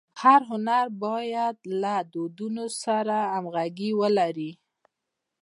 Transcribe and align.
هر 0.21 0.41
هنر 0.51 0.85
باید 1.05 1.57
له 1.81 1.95
دودونو 2.13 2.65
سره 2.83 3.17
همږغي 3.33 3.89
ولري. 4.01 4.51